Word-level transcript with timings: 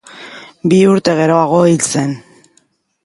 Bi 0.71 0.79
urte 0.93 1.15
geroago 1.19 1.59
hil 1.73 1.85
zen. 1.93 2.17